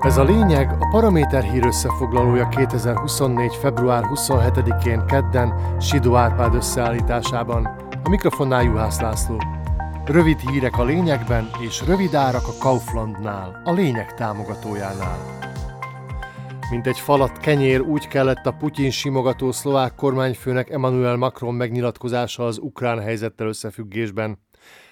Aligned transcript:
Ez 0.00 0.16
a 0.16 0.24
lényeg 0.24 0.76
a 0.78 0.88
Paraméter 0.90 1.42
hír 1.42 1.64
összefoglalója 1.66 2.48
2024. 2.48 3.54
február 3.54 4.04
27-én 4.14 5.06
kedden 5.06 5.76
Sidó 5.80 6.16
Árpád 6.16 6.54
összeállításában. 6.54 7.66
A 8.04 8.08
mikrofonnál 8.08 8.62
Juhász 8.62 9.00
László. 9.00 9.36
Rövid 10.04 10.38
hírek 10.38 10.78
a 10.78 10.84
lényegben 10.84 11.50
és 11.58 11.82
rövid 11.86 12.14
árak 12.14 12.46
a 12.46 12.58
Kauflandnál, 12.60 13.60
a 13.64 13.72
lényeg 13.72 14.14
támogatójánál. 14.14 15.18
Mint 16.70 16.86
egy 16.86 16.98
falat 16.98 17.38
kenyér 17.38 17.80
úgy 17.80 18.08
kellett 18.08 18.46
a 18.46 18.52
Putyin 18.52 18.90
simogató 18.90 19.52
szlovák 19.52 19.94
kormányfőnek 19.94 20.70
Emmanuel 20.70 21.16
Macron 21.16 21.54
megnyilatkozása 21.54 22.44
az 22.44 22.58
ukrán 22.58 23.00
helyzettel 23.00 23.46
összefüggésben. 23.46 24.38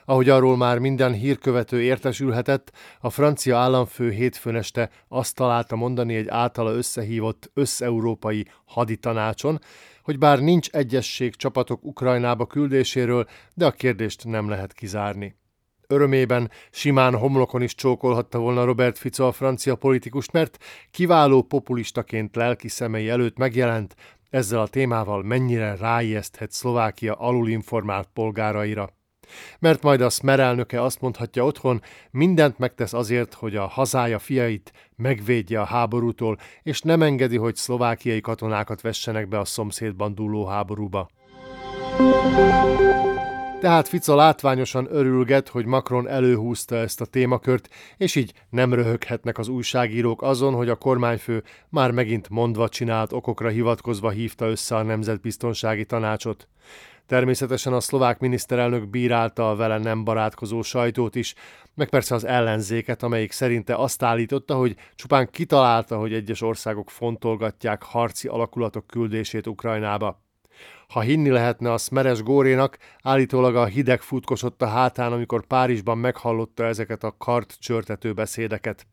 Ahogy 0.08 0.28
arról 0.28 0.56
már 0.56 0.78
minden 0.78 1.12
hírkövető 1.12 1.82
értesülhetett, 1.82 2.72
a 3.00 3.10
francia 3.10 3.56
államfő 3.56 4.10
hétfőn 4.10 4.54
este 4.56 4.90
azt 5.08 5.34
találta 5.34 5.76
mondani 5.76 6.14
egy 6.14 6.28
általa 6.28 6.72
összehívott 6.72 7.50
összeurópai 7.54 8.46
haditanácson, 8.64 9.60
hogy 10.02 10.18
bár 10.18 10.40
nincs 10.40 10.68
egyesség 10.70 11.36
csapatok 11.36 11.84
Ukrajnába 11.84 12.46
küldéséről, 12.46 13.26
de 13.54 13.66
a 13.66 13.70
kérdést 13.70 14.24
nem 14.24 14.48
lehet 14.48 14.72
kizárni. 14.72 15.36
Örömében 15.86 16.50
simán 16.70 17.14
homlokon 17.14 17.62
is 17.62 17.74
csókolhatta 17.74 18.38
volna 18.38 18.64
Robert 18.64 18.98
Fico 18.98 19.26
a 19.26 19.32
francia 19.32 19.74
politikust, 19.74 20.32
mert 20.32 20.58
kiváló 20.90 21.42
populistaként 21.42 22.36
lelki 22.36 22.68
szemei 22.68 23.08
előtt 23.08 23.38
megjelent, 23.38 23.94
ezzel 24.30 24.60
a 24.60 24.68
témával 24.68 25.22
mennyire 25.22 25.76
ráijeszthet 25.76 26.52
Szlovákia 26.52 27.14
alulinformált 27.14 28.08
polgáraira. 28.12 28.96
Mert 29.58 29.82
majd 29.82 30.00
a 30.00 30.10
Smer 30.10 30.40
elnöke 30.40 30.82
azt 30.82 31.00
mondhatja 31.00 31.44
otthon, 31.44 31.82
mindent 32.10 32.58
megtesz 32.58 32.92
azért, 32.92 33.34
hogy 33.34 33.56
a 33.56 33.66
hazája 33.66 34.18
fiait 34.18 34.72
megvédje 34.96 35.60
a 35.60 35.64
háborútól, 35.64 36.38
és 36.62 36.80
nem 36.80 37.02
engedi, 37.02 37.36
hogy 37.36 37.56
szlovákiai 37.56 38.20
katonákat 38.20 38.80
vessenek 38.80 39.28
be 39.28 39.38
a 39.38 39.44
szomszédban 39.44 40.14
dúló 40.14 40.46
háborúba. 40.46 41.08
Tehát 43.60 43.88
Fica 43.88 44.14
látványosan 44.14 44.88
örülget, 44.90 45.48
hogy 45.48 45.64
Macron 45.64 46.08
előhúzta 46.08 46.76
ezt 46.76 47.00
a 47.00 47.04
témakört, 47.04 47.68
és 47.96 48.14
így 48.14 48.32
nem 48.50 48.74
röhöghetnek 48.74 49.38
az 49.38 49.48
újságírók 49.48 50.22
azon, 50.22 50.54
hogy 50.54 50.68
a 50.68 50.76
kormányfő 50.76 51.42
már 51.68 51.90
megint 51.90 52.28
mondva 52.28 52.68
csinált 52.68 53.12
okokra 53.12 53.48
hivatkozva 53.48 54.10
hívta 54.10 54.46
össze 54.46 54.76
a 54.76 54.82
Nemzetbiztonsági 54.82 55.84
Tanácsot. 55.84 56.48
Természetesen 57.08 57.72
a 57.72 57.80
szlovák 57.80 58.18
miniszterelnök 58.18 58.88
bírálta 58.88 59.50
a 59.50 59.56
vele 59.56 59.78
nem 59.78 60.04
barátkozó 60.04 60.62
sajtót 60.62 61.14
is, 61.14 61.34
meg 61.74 61.88
persze 61.88 62.14
az 62.14 62.24
ellenzéket, 62.24 63.02
amelyik 63.02 63.32
szerinte 63.32 63.74
azt 63.74 64.02
állította, 64.02 64.54
hogy 64.54 64.76
csupán 64.94 65.30
kitalálta, 65.30 65.98
hogy 65.98 66.12
egyes 66.12 66.42
országok 66.42 66.90
fontolgatják 66.90 67.82
harci 67.82 68.28
alakulatok 68.28 68.86
küldését 68.86 69.46
Ukrajnába. 69.46 70.22
Ha 70.88 71.00
hinni 71.00 71.28
lehetne 71.28 71.72
a 71.72 71.78
Smeres 71.78 72.22
Górénak, 72.22 72.78
állítólag 73.02 73.56
a 73.56 73.64
hideg 73.64 74.00
futkosott 74.00 74.62
a 74.62 74.66
hátán, 74.66 75.12
amikor 75.12 75.46
Párizsban 75.46 75.98
meghallotta 75.98 76.64
ezeket 76.64 77.04
a 77.04 77.14
kart 77.18 77.56
csörtető 77.58 78.12
beszédeket. 78.12 78.86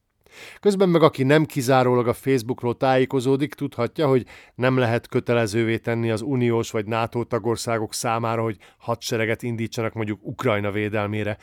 Közben 0.59 0.89
meg 0.89 1.03
aki 1.03 1.23
nem 1.23 1.45
kizárólag 1.45 2.07
a 2.07 2.13
Facebookról 2.13 2.77
tájékozódik, 2.77 3.53
tudhatja, 3.53 4.07
hogy 4.07 4.25
nem 4.55 4.77
lehet 4.77 5.07
kötelezővé 5.07 5.77
tenni 5.77 6.11
az 6.11 6.21
uniós 6.21 6.71
vagy 6.71 6.85
NATO 6.85 7.23
tagországok 7.23 7.93
számára, 7.93 8.41
hogy 8.41 8.57
hadsereget 8.77 9.43
indítsanak 9.43 9.93
mondjuk 9.93 10.19
Ukrajna 10.21 10.71
védelmére. 10.71 11.37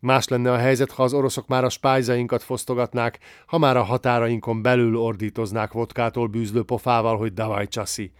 Más 0.00 0.28
lenne 0.28 0.52
a 0.52 0.56
helyzet, 0.56 0.90
ha 0.90 1.02
az 1.02 1.12
oroszok 1.12 1.46
már 1.46 1.64
a 1.64 1.68
spájzainkat 1.68 2.42
fosztogatnák, 2.42 3.18
ha 3.46 3.58
már 3.58 3.76
a 3.76 3.82
határainkon 3.82 4.62
belül 4.62 4.96
ordítoznák 4.96 5.72
vodkától 5.72 6.26
bűzlő 6.26 6.62
pofával, 6.62 7.16
hogy 7.16 7.32
davaj 7.32 7.68
csaszi 7.68 8.12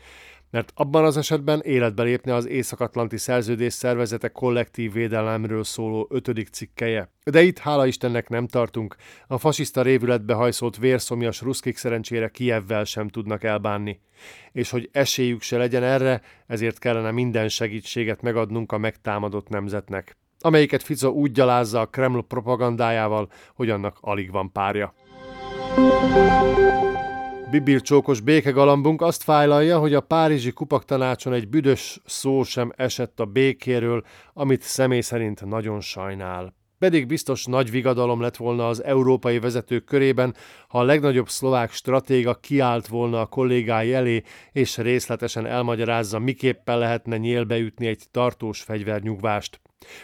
mert 0.51 0.73
abban 0.75 1.05
az 1.05 1.17
esetben 1.17 1.61
életbe 1.65 2.03
lépne 2.03 2.35
az 2.35 2.47
Észak-Atlanti 2.47 3.17
Szerződés 3.17 3.73
szervezete 3.73 4.29
kollektív 4.29 4.93
védelemről 4.93 5.65
szóló 5.65 6.07
ötödik 6.11 6.49
cikkeje. 6.49 7.11
De 7.25 7.43
itt 7.43 7.59
hála 7.59 7.87
Istennek 7.87 8.29
nem 8.29 8.47
tartunk, 8.47 8.97
a 9.27 9.39
fasiszta 9.39 9.83
révületbe 9.83 10.35
hajszolt 10.35 10.77
vérszomjas 10.77 11.41
ruszkik 11.41 11.77
szerencsére 11.77 12.29
Kievvel 12.29 12.85
sem 12.85 13.09
tudnak 13.09 13.45
elbánni. 13.45 14.01
És 14.53 14.71
hogy 14.71 14.89
esélyük 14.93 15.43
se 15.43 15.57
legyen 15.57 15.83
erre, 15.83 16.21
ezért 16.47 16.79
kellene 16.79 17.11
minden 17.11 17.49
segítséget 17.49 18.23
megadnunk 18.23 18.73
a 18.73 18.79
megtámadott 18.79 19.49
nemzetnek 19.49 20.17
amelyiket 20.41 20.83
Fico 20.83 21.09
úgy 21.09 21.33
gyalázza 21.33 21.81
a 21.81 21.87
Kreml 21.87 22.23
propagandájával, 22.23 23.29
hogy 23.55 23.71
annak 23.71 23.99
alig 24.01 24.31
van 24.31 24.53
párja. 24.53 24.95
Bibilcsókos 27.51 28.21
békegalambunk 28.21 29.03
azt 29.03 29.23
fájlalja, 29.23 29.79
hogy 29.79 29.95
a 29.95 30.01
Párizsi 30.01 30.53
kupaktanácson 30.53 31.33
egy 31.33 31.49
büdös 31.49 32.01
szó 32.05 32.43
sem 32.43 32.73
esett 32.77 33.21
a 33.21 33.25
békéről, 33.25 34.05
amit 34.33 34.63
személy 34.63 35.01
szerint 35.01 35.45
nagyon 35.45 35.81
sajnál. 35.81 36.55
Pedig 36.79 37.07
biztos 37.07 37.45
nagy 37.45 37.71
vigadalom 37.71 38.21
lett 38.21 38.37
volna 38.37 38.69
az 38.69 38.85
európai 38.85 39.39
vezetők 39.39 39.85
körében, 39.85 40.35
ha 40.69 40.79
a 40.79 40.83
legnagyobb 40.83 41.29
szlovák 41.29 41.73
stratéga 41.73 42.35
kiállt 42.35 42.87
volna 42.87 43.21
a 43.21 43.27
kollégái 43.27 43.95
elé, 43.95 44.23
és 44.53 44.77
részletesen 44.77 45.47
elmagyarázza, 45.47 46.19
miképpen 46.19 46.79
lehetne 46.79 47.17
nyélbeütni 47.17 47.87
egy 47.87 48.05
tartós 48.11 48.63
fegyvernyugvást, 48.63 49.61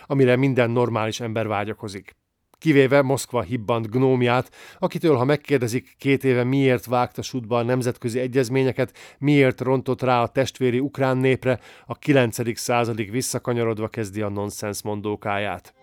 amire 0.06 0.36
minden 0.36 0.70
normális 0.70 1.20
ember 1.20 1.46
vágyakozik 1.46 2.20
kivéve 2.62 3.02
Moszkva 3.02 3.42
hibbant 3.42 3.90
gnómiát, 3.90 4.50
akitől, 4.78 5.16
ha 5.16 5.24
megkérdezik 5.24 5.94
két 5.98 6.24
éve 6.24 6.44
miért 6.44 6.84
vágta 6.84 7.22
sútba 7.22 7.58
a 7.58 7.62
nemzetközi 7.62 8.18
egyezményeket, 8.18 8.96
miért 9.18 9.60
rontott 9.60 10.02
rá 10.02 10.22
a 10.22 10.26
testvéri 10.26 10.78
ukrán 10.78 11.16
népre, 11.16 11.60
a 11.86 11.94
9. 11.94 12.58
századig 12.58 13.10
visszakanyarodva 13.10 13.88
kezdi 13.88 14.20
a 14.20 14.28
nonsens 14.28 14.82
mondókáját. 14.82 15.74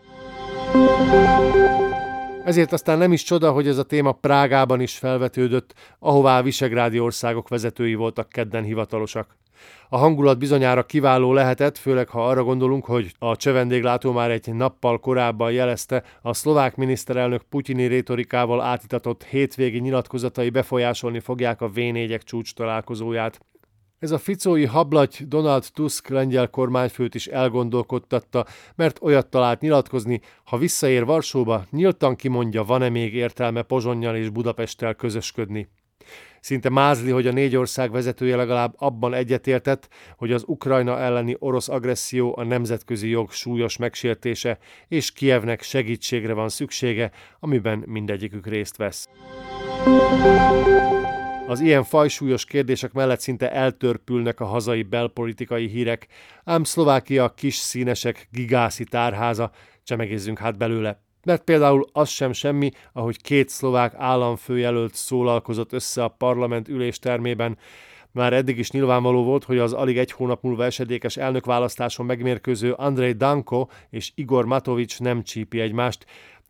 Ezért 2.45 2.71
aztán 2.71 2.97
nem 2.97 3.11
is 3.11 3.23
csoda, 3.23 3.51
hogy 3.51 3.67
ez 3.67 3.77
a 3.77 3.83
téma 3.83 4.11
Prágában 4.11 4.81
is 4.81 4.97
felvetődött, 4.97 5.73
ahová 5.99 6.39
a 6.39 6.43
visegrádi 6.43 6.99
országok 6.99 7.47
vezetői 7.47 7.95
voltak 7.95 8.29
kedden 8.29 8.63
hivatalosak. 8.63 9.37
A 9.89 9.97
hangulat 9.97 10.37
bizonyára 10.37 10.85
kiváló 10.85 11.33
lehetett, 11.33 11.77
főleg 11.77 12.09
ha 12.09 12.27
arra 12.27 12.43
gondolunk, 12.43 12.85
hogy 12.85 13.13
a 13.19 13.35
csevendéglátó 13.35 14.11
már 14.11 14.31
egy 14.31 14.53
nappal 14.53 14.99
korábban 14.99 15.51
jelezte, 15.51 16.03
a 16.21 16.33
szlovák 16.33 16.75
miniszterelnök 16.75 17.41
putyini 17.41 17.85
rétorikával 17.85 18.61
átitatott 18.61 19.23
hétvégi 19.23 19.79
nyilatkozatai 19.79 20.49
befolyásolni 20.49 21.19
fogják 21.19 21.61
a 21.61 21.69
V4-ek 21.69 22.21
csúcs 22.21 22.53
találkozóját. 22.53 23.39
Ez 23.99 24.11
a 24.11 24.17
ficói 24.17 24.65
hablaty 24.65 25.23
Donald 25.27 25.65
Tusk 25.73 26.07
lengyel 26.07 26.49
kormányfőt 26.49 27.15
is 27.15 27.27
elgondolkodtatta, 27.27 28.45
mert 28.75 28.99
olyat 29.01 29.27
talált 29.27 29.61
nyilatkozni, 29.61 30.21
ha 30.43 30.57
visszaér 30.57 31.05
Varsóba, 31.05 31.65
nyíltan 31.71 32.15
kimondja, 32.15 32.63
van-e 32.63 32.89
még 32.89 33.13
értelme 33.13 33.61
Pozsonnyal 33.61 34.15
és 34.15 34.29
Budapesttel 34.29 34.93
közösködni. 34.93 35.69
Szinte 36.41 36.69
mázli, 36.69 37.11
hogy 37.11 37.27
a 37.27 37.31
négy 37.31 37.55
ország 37.55 37.91
vezetője 37.91 38.35
legalább 38.35 38.73
abban 38.77 39.13
egyetértett, 39.13 39.89
hogy 40.17 40.31
az 40.31 40.43
Ukrajna 40.45 40.99
elleni 40.99 41.35
orosz 41.39 41.69
agresszió 41.69 42.35
a 42.37 42.43
nemzetközi 42.43 43.09
jog 43.09 43.31
súlyos 43.31 43.77
megsértése, 43.77 44.57
és 44.87 45.11
Kievnek 45.11 45.61
segítségre 45.61 46.33
van 46.33 46.49
szüksége, 46.49 47.11
amiben 47.39 47.83
mindegyikük 47.85 48.47
részt 48.47 48.77
vesz. 48.77 49.07
Az 51.47 51.59
ilyen 51.59 51.83
fajsúlyos 51.83 52.45
kérdések 52.45 52.91
mellett 52.91 53.19
szinte 53.19 53.51
eltörpülnek 53.51 54.39
a 54.39 54.45
hazai 54.45 54.83
belpolitikai 54.83 55.67
hírek, 55.67 56.07
ám 56.43 56.63
Szlovákia 56.63 57.33
kis 57.33 57.55
színesek 57.55 58.27
gigászi 58.31 58.83
tárháza, 58.83 59.51
csemegézzünk 59.83 60.37
hát 60.37 60.57
belőle. 60.57 61.08
Mert 61.23 61.43
például 61.43 61.85
az 61.91 62.09
sem 62.09 62.33
semmi, 62.33 62.71
ahogy 62.93 63.21
két 63.21 63.49
szlovák 63.49 63.93
államfőjelölt 63.97 64.93
szólalkozott 64.93 65.73
össze 65.73 66.03
a 66.03 66.07
parlament 66.07 66.67
üléstermében, 66.67 67.57
már 68.11 68.33
eddig 68.33 68.57
is 68.57 68.71
nyilvánvaló 68.71 69.23
volt, 69.23 69.43
hogy 69.43 69.57
az 69.57 69.73
alig 69.73 69.97
egy 69.97 70.11
hónap 70.11 70.43
múlva 70.43 70.65
esedékes 70.65 71.17
elnökválasztáson 71.17 72.05
megmérkőző 72.05 72.71
Andrei 72.71 73.11
Danko 73.11 73.67
és 73.89 74.11
Igor 74.15 74.45
Matovics 74.45 74.99
nem 74.99 75.23
csípi 75.23 75.59
egymást, 75.59 76.05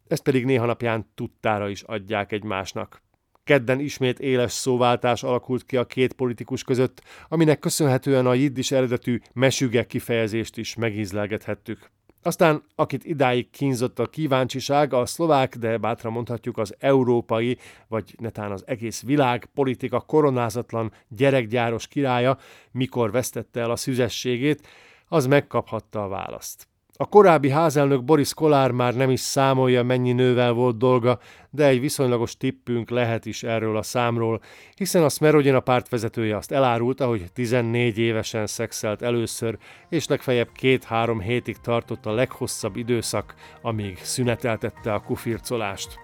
ezt 0.08 0.24
pedig 0.24 0.46
néha 0.46 0.66
napján 0.66 1.12
tudtára 1.16 1.70
is 1.70 1.82
adják 1.82 2.32
egymásnak. 2.32 3.02
Kedden 3.44 3.80
ismét 3.80 4.20
éles 4.20 4.52
szóváltás 4.52 5.24
alakult 5.24 5.66
ki 5.66 5.78
a 5.78 5.86
két 5.86 6.14
politikus 6.14 6.64
között, 6.64 7.02
aminek 7.28 7.60
köszönhetően 7.60 8.26
a 8.26 8.34
jiddis 8.34 8.72
eredetű 8.72 9.20
mesüge 9.34 9.86
kifejezést 9.86 10.58
is 10.58 10.76
megízlelgethettük. 10.76 11.92
Aztán, 12.30 12.64
akit 12.76 13.04
idáig 13.04 13.50
kínzott 13.50 14.00
a 14.00 14.10
kíváncsiság, 14.10 14.94
a 14.94 15.06
szlovák, 15.06 15.56
de 15.56 15.78
bátran 15.78 16.14
mondhatjuk 16.14 16.58
az 16.58 16.76
európai, 16.80 17.58
vagy 17.88 18.16
netán 18.20 18.52
az 18.52 18.64
egész 18.66 19.04
világ 19.04 19.50
politika 19.54 20.00
koronázatlan 20.00 20.92
gyerekgyáros 21.08 21.88
királya, 21.88 22.38
mikor 22.72 23.12
vesztette 23.12 23.60
el 23.60 23.72
a 23.72 23.76
szüzességét, 23.76 24.68
az 25.08 25.26
megkaphatta 25.26 26.04
a 26.04 26.08
választ. 26.08 26.69
A 27.02 27.06
korábbi 27.06 27.50
házelnök 27.50 28.04
Boris 28.04 28.34
Kolár 28.34 28.72
már 28.72 28.96
nem 28.96 29.10
is 29.10 29.20
számolja, 29.20 29.84
mennyi 29.84 30.12
nővel 30.12 30.52
volt 30.52 30.78
dolga, 30.78 31.20
de 31.50 31.66
egy 31.66 31.80
viszonylagos 31.80 32.38
tippünk 32.38 32.90
lehet 32.90 33.26
is 33.26 33.44
erről 33.44 33.78
a 33.78 33.82
számról, 33.82 34.42
hiszen 34.76 35.04
a 35.04 35.10
Smerodina 35.10 35.60
pártvezetője 35.60 36.36
azt 36.36 36.52
elárulta, 36.52 37.08
hogy 37.08 37.24
14 37.34 37.98
évesen 37.98 38.48
szexelt 38.48 39.02
először, 39.02 39.58
és 39.90 40.08
legfeljebb 40.08 40.50
két-három 40.54 41.20
hétig 41.20 41.58
tartott 41.58 42.06
a 42.06 42.14
leghosszabb 42.14 42.76
időszak, 42.76 43.36
amíg 43.62 43.98
szüneteltette 44.02 44.94
a 44.94 45.00
kufircolást. 45.00 46.00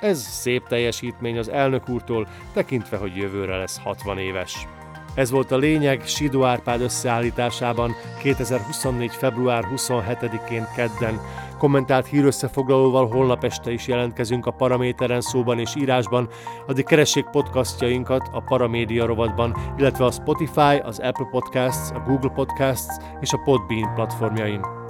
Ez 0.00 0.18
szép 0.18 0.66
teljesítmény 0.66 1.38
az 1.38 1.48
elnök 1.48 1.88
úrtól, 1.88 2.28
tekintve, 2.52 2.96
hogy 2.96 3.16
jövőre 3.16 3.56
lesz 3.56 3.78
60 3.78 4.18
éves. 4.18 4.66
Ez 5.14 5.30
volt 5.30 5.50
a 5.50 5.56
lényeg 5.56 6.06
Sidó 6.06 6.44
Árpád 6.44 6.80
összeállításában 6.80 7.94
2024. 8.18 9.10
február 9.10 9.64
27-én 9.76 10.66
kedden. 10.76 11.20
Kommentált 11.58 12.06
hírösszefoglalóval 12.06 13.08
holnap 13.08 13.44
este 13.44 13.72
is 13.72 13.86
jelentkezünk 13.86 14.46
a 14.46 14.50
Paraméteren 14.50 15.20
szóban 15.20 15.58
és 15.58 15.74
írásban, 15.76 16.28
addig 16.66 16.84
keressék 16.84 17.24
podcastjainkat 17.24 18.28
a 18.32 18.40
Paramédia 18.40 19.06
rovatban, 19.06 19.56
illetve 19.78 20.04
a 20.04 20.10
Spotify, 20.10 20.76
az 20.82 20.98
Apple 20.98 21.28
Podcasts, 21.30 21.90
a 21.90 22.02
Google 22.06 22.30
Podcasts 22.34 22.96
és 23.20 23.32
a 23.32 23.40
Podbean 23.44 23.94
platformjain. 23.94 24.83